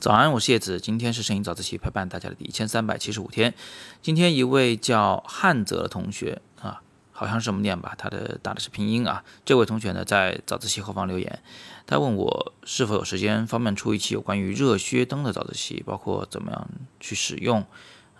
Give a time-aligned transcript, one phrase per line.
[0.00, 0.80] 早安，我是叶子。
[0.80, 3.52] 今天是摄影早自习陪伴大家的第一千三百七十五天。
[4.00, 6.80] 今天一位叫汉泽的同学啊，
[7.12, 9.22] 好像是这么念吧，他的打的是拼音啊。
[9.44, 11.42] 这位同学呢，在早自习后方留言，
[11.86, 16.66] 他问我是否有时间方便出一期有关于热靴灯的早自习，包括怎么样
[16.98, 17.66] 去使用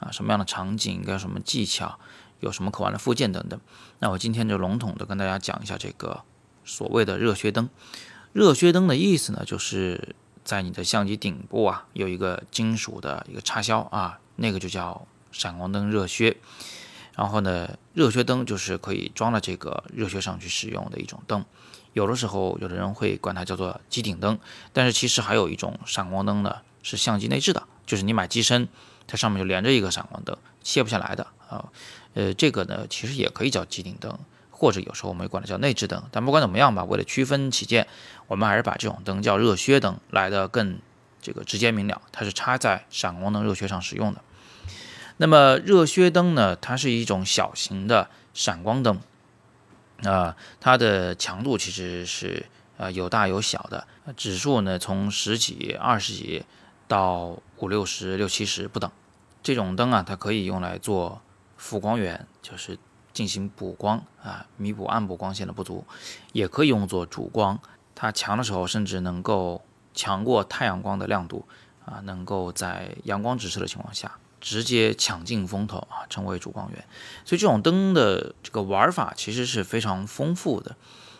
[0.01, 1.99] 啊，什么样的场景应该有什么技巧，
[2.41, 3.59] 有什么可玩的附件等等。
[4.01, 6.25] 那我今天就笼统的跟大家讲一下这个
[6.63, 7.71] 所谓的热靴灯。
[8.35, 10.15] 热靴灯的意思呢，就是。
[10.51, 16.39] 在你的相机顶部啊，有一个金属的一个插销啊，那个就叫闪光灯热靴。
[17.15, 21.45] 然后呢，热靴灯就是可以装到这个热靴上去使用的一种灯。
[21.93, 24.41] 有的时候，有的人会管它叫做机顶灯，
[24.73, 28.67] 但是其实还有一种闪光灯呢，是相机内置的，就是你买机身，
[29.07, 31.71] 它上面就连着一个闪光灯，卸不下来的啊。
[32.15, 34.19] 呃，这个呢，其实也可以叫机顶灯。
[34.61, 37.89] 或者有时候我们管它叫内置灯，但不管怎么样吧，为了区分起见，
[38.27, 40.79] 我们还是把这种灯叫热靴灯来的更
[41.23, 42.03] 这个直接明了。
[42.13, 44.21] 它是插在闪光灯热靴上使用的。
[45.17, 49.01] 那么热靴灯呢，它是一种小型的闪光灯，
[50.05, 52.45] 啊，它的强度其实是
[52.77, 56.45] 呃有大有小的，指数呢从十几、二十几
[56.87, 58.91] 到五六十、六七十不等。
[59.43, 61.23] 这种灯啊，它可以用来做
[61.57, 62.79] 辅光源，就是。
[63.21, 65.85] 进行补光啊，弥补暗部光线的不足，
[66.33, 67.61] 也可以用作主光。
[67.95, 69.61] 它强的时候，甚至能够
[69.93, 71.45] 强过太阳光的亮度
[71.85, 76.83] 啊，能够在阳光直射的情况下，直接抢进风头啊，成为主光源。
[77.27, 80.77] 所以这种灯的这个玩法其实是非常丰富的。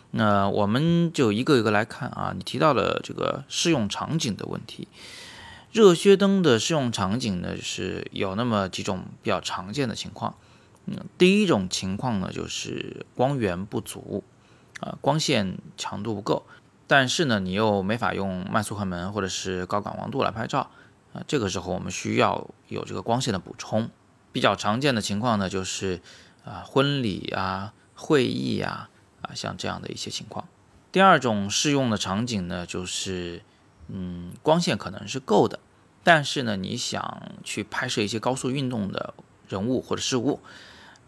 [0.09, 2.33] 那我们就一个一个来看啊。
[2.35, 4.87] 你提到了这个适用场景的问题，
[5.71, 10.33] 热靴灯的适用场景呢，是有那么几种比较常见的情况。
[11.17, 14.23] 第一种情况呢，就是光源不足，
[14.79, 16.45] 啊，光线强度不够，
[16.87, 20.71] 但是呢，你又没法用慢速快门或者是高感光度来拍照，
[21.13, 23.89] 啊，这个时候我们需要有这个光线的补充。
[24.33, 25.99] 比较常见的情况呢，就是
[26.45, 28.89] 啊，婚礼啊、会议啊，
[29.21, 30.47] 啊，像这样的一些情况。
[30.89, 33.41] 第二种适用的场景呢，就是
[33.89, 35.59] 嗯，光线可能是够的，
[36.03, 39.13] 但是呢，你想去拍摄一些高速运动的
[39.49, 40.39] 人物或者事物。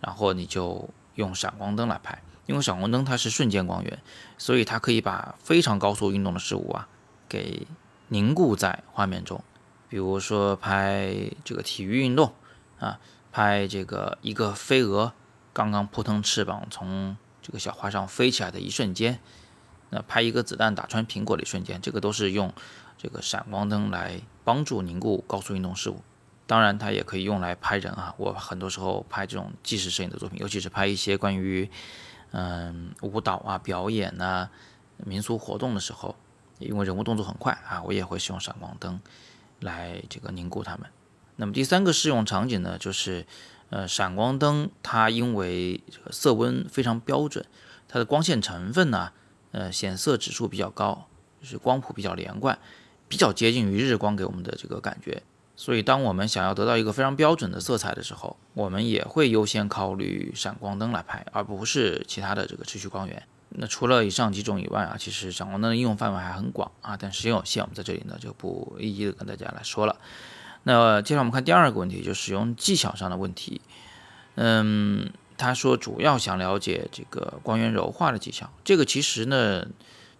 [0.05, 3.99] 然后你就用闪光灯来拍，因为闪光灯它是瞬间光源，
[4.37, 6.89] 所以它可以把非常高速运动的事物啊
[7.29, 7.65] 给
[8.09, 9.41] 凝固在画面中。
[9.87, 11.15] 比如说拍
[11.45, 12.33] 这个体育运动
[12.79, 12.99] 啊，
[13.31, 15.13] 拍这个一个飞蛾
[15.53, 19.19] 刚刚扑腾翅膀从这个小花上飞起来的一瞬间，
[19.89, 22.53] 那拍一个子弹打穿苹果的一瞬间，这个都是用
[22.97, 26.01] 这个闪光灯来帮助凝固高速运动事物。
[26.53, 28.13] 当然，它也可以用来拍人啊。
[28.15, 31.67] 我很多时候拍这种纪实摄影的作品，尤其是拍一些关于
[32.29, 34.47] 嗯舞蹈啊、表演呐、
[35.03, 36.15] 民俗活动的时候，
[36.59, 39.01] 因为人物动作很快啊，我也会使用闪光灯
[39.61, 40.87] 来这个凝固它们。
[41.37, 43.25] 那么第三个适用场景呢，就是
[43.71, 47.43] 呃闪光灯它因为这个色温非常标准，
[47.87, 49.11] 它的光线成分呢，
[49.53, 51.07] 呃显色指数比较高，
[51.41, 52.59] 就是光谱比较连贯，
[53.07, 55.23] 比较接近于日光给我们的这个感觉。
[55.55, 63.21] 所以，当我们想要得到一个非常标准的色彩的时候，我们也会优先考虑闪光灯来拍，而不是其他的这个持续光源。
[63.49, 69.95] 那除了以上几种以外啊，其实闪光灯的应用范围还很广啊，但时间有限，我们在这里呢就不一一的跟大家来说了。
[70.63, 73.61] 那接下来我们看第二个问题，就使用技巧上的问题。
[74.35, 78.49] 嗯，他说主要想了解这个光源柔化的技巧。
[78.63, 79.67] 这个其实呢，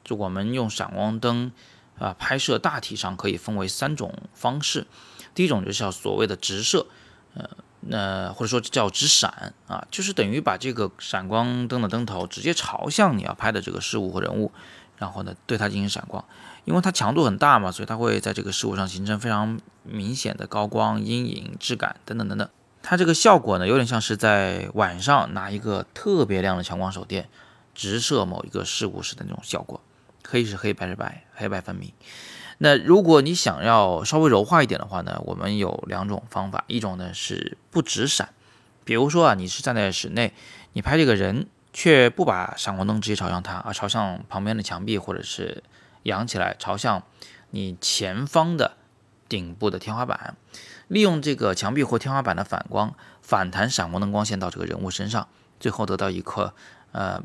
[0.04, 1.52] 就我们用闪光灯
[1.98, 4.86] 啊拍摄，大体上可以分为三种方式。
[5.34, 6.86] 第一种就是叫所谓的直射，
[7.34, 7.50] 呃，
[7.82, 14.52] 那或者说叫直闪啊，就是等于把这个闪光灯的灯头直接朝向你要拍的这个事物或人物，
[14.98, 16.24] 然后呢对它进行闪光，
[16.66, 22.48] 因为它强度很大嘛，所以它会在这个事物上形成非常明显的高光、阴影、质感等等等等。
[22.82, 27.30] 它这个效果呢，有点像是在晚上拿一个特别亮的强光手电
[27.74, 29.82] 直射某一个事物时的那种效果，
[30.28, 31.92] 黑是黑白是白，黑白分明。
[32.64, 38.30] 那如果你想要稍微柔化一点的话呢，我们有两种方法，一种呢是不直闪，
[38.86, 40.34] 比如说啊，你是站在室内，
[40.72, 45.62] 你拍这个人，却不把闪光灯直接朝向他，而朝向旁边的墙壁，或者是
[46.04, 47.04] 扬起来朝向
[47.50, 48.78] 你前方的
[49.28, 50.38] 顶部的天花板，
[50.88, 55.28] 利用这个墙壁或天花板的反光，反弹闪光灯光线到这个人物身上，
[55.60, 56.54] 最后得到一颗
[56.94, 57.22] 呃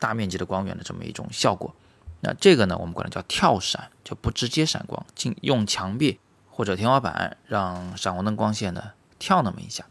[0.00, 1.72] 大面积的光源的这么一种效果。
[2.20, 6.20] 那这个呢，我们管它叫跳闪，就不直接闪光，进用墙壁
[6.50, 9.86] 或者天花板让闪光灯光线呢跳那么一下。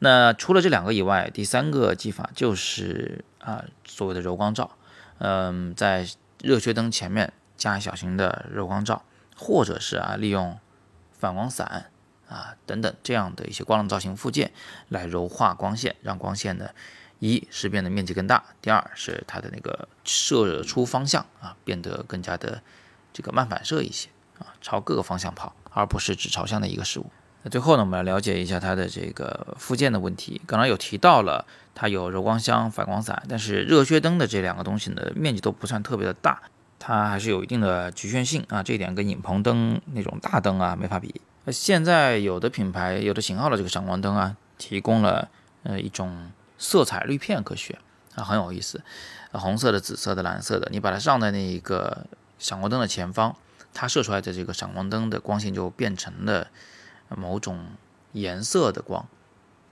[0.00, 4.72] 那除了这两个以外，第三个技法就是啊所谓的柔光罩，
[5.18, 6.06] 嗯，在
[6.42, 9.04] 热靴灯前面加小型的柔光罩，
[9.36, 10.58] 或者是啊利用
[11.12, 11.90] 反光伞
[12.28, 14.52] 啊等等这样的一些光能造型附件
[14.88, 16.70] 来柔化光线，让光线呢
[17.18, 22.60] 一是变得面积更大，第二是它的那个射出方向啊变得更加的
[23.12, 24.08] 这个慢反射一些
[24.38, 27.06] 啊，朝各个方向跑，而不是只朝向的一个事物。
[27.42, 30.40] 那最后呢，我们来了解一下它的这个附件的问题。
[30.46, 36.42] 刚刚有提到了，它有柔光箱、反光伞，但是热靴灯的这两个东西呢，面积都不算特别的大，
[36.78, 38.62] 它还是有一定的局限性啊。
[38.62, 41.20] 这一点跟影棚灯那种大灯啊没法比。
[41.44, 45.28] 那现在有的品牌、有的型号的这个闪光灯啊，提供了
[45.62, 47.78] 呃一种色彩滤片可选
[48.14, 48.82] 啊，很有意思，
[49.32, 52.06] 红色的、紫色的、蓝色的，你把它上在那一个
[52.38, 53.36] 闪光灯的前方，
[53.74, 56.48] 它射出来的这个闪光灯的光线就变成了。
[57.16, 57.66] 某种
[58.14, 59.06] 颜色的光，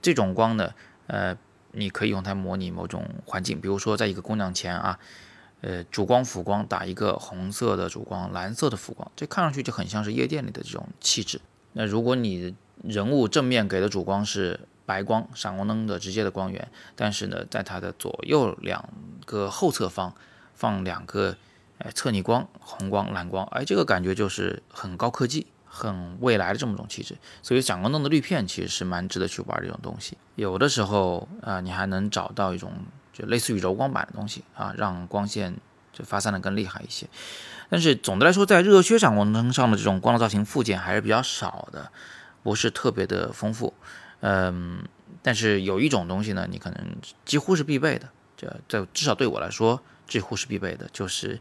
[0.01, 0.73] 这种光呢，
[1.07, 1.37] 呃，
[1.73, 4.97] 你可以用它模拟某种环境，比如说在一个姑娘前啊，
[5.59, 11.41] 呃，主光辅光打一个红色的主光，蓝色的辅光，这看上去就很像是夜店里的这种气质。
[11.73, 18.87] 那如果你人物正面给的主光是白光，闪光灯的直接的光源，但是呢，在它的左右两
[19.25, 20.13] 个后侧方
[20.53, 21.35] 放两个
[21.77, 25.47] 呃侧逆光，红光、蓝光，哎，这个感觉就是很高科技。
[25.67, 30.17] 很未来的这么种气质，所以闪光灯的滤片其实是蛮值得去玩这种东西。
[30.35, 32.71] 有的时候啊，你还能找到一种
[33.11, 35.57] 就类似于柔光板的东西啊，让光线
[35.91, 37.05] 就发散的更厉害一些。
[37.69, 41.91] 但是总的来说，在热靴闪光灯上的这种光的造型附件还是比较少的，
[42.41, 43.73] 不是特别的丰富。
[44.21, 44.83] 嗯，
[45.21, 46.95] 但是有一种东西呢，你可能
[47.25, 51.39] 几乎是必备的，这这至少对我来说几乎是必备的，就是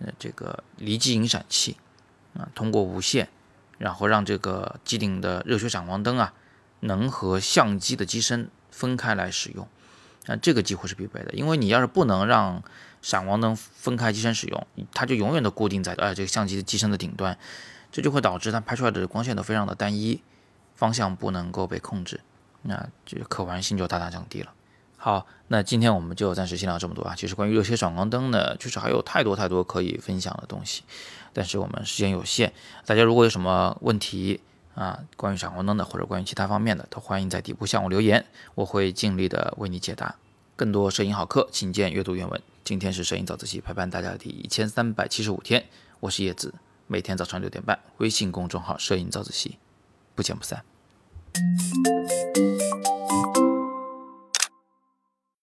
[0.00, 1.76] 呃这个离机引闪器
[2.34, 3.28] 啊，通过无线。
[3.78, 6.32] 然后让这个机顶的热靴闪光灯啊，
[6.80, 9.68] 能和相机的机身分开来使用，
[10.24, 11.34] 啊，这个几乎是必备的。
[11.34, 12.64] 因为你要是不能让
[13.02, 17.36] 闪光灯分开机身使用，它就永远都固定在呃这个相机的机身的顶端，
[17.92, 20.22] 这就会导致它拍出来的光线都非常的单一，
[20.76, 22.20] 方向不能够被控制，
[22.62, 24.52] 那这可玩性就大大降低了。
[24.96, 27.14] 好，那今天我们就暂时先聊这么多啊。
[27.16, 30.82] 其实关于热靴闪光灯呢，确实还有太多太多可以分享的东西，
[31.32, 32.52] 但是我们时间有限，
[32.84, 34.40] 大家如果有什么问题
[34.74, 40.16] 啊，关于闪光灯的或者关于其他方面的，都欢迎在底部向我留言，我会尽力的为你解答。
[40.56, 42.42] 更多摄影好课，请见阅读原文。
[42.64, 45.66] 今天是摄影早自习陪伴大家的第一千三百七十五天，
[46.00, 46.54] 我是叶子，
[46.86, 49.58] 每天早上六点半，微信公众号摄影早自习，
[50.16, 50.64] 不见不散。